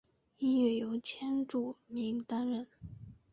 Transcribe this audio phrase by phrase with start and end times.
[0.39, 2.65] 音乐由千住明担当。